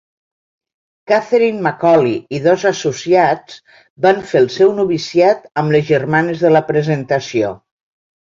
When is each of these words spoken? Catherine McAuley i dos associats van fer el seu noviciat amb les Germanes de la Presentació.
Catherine 1.09 1.59
McAuley 1.65 2.13
i 2.37 2.39
dos 2.45 2.63
associats 2.69 3.59
van 4.05 4.23
fer 4.31 4.41
el 4.45 4.49
seu 4.55 4.73
noviciat 4.79 5.45
amb 5.63 5.75
les 5.77 5.87
Germanes 5.93 6.41
de 6.47 6.53
la 6.57 6.63
Presentació. 6.73 7.53